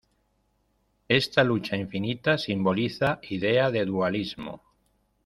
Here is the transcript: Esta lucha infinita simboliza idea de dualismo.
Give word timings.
Esta 1.19 1.43
lucha 1.43 1.75
infinita 1.75 2.39
simboliza 2.39 3.19
idea 3.29 3.69
de 3.69 3.85
dualismo. 3.85 4.63